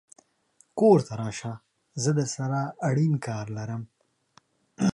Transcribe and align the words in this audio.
کور 0.79 0.99
ته 1.07 1.13
راشه 1.21 1.53
زه 2.01 2.11
درسره 2.17 2.61
اړين 2.87 3.13
کار 3.25 3.45
لرم 3.57 3.83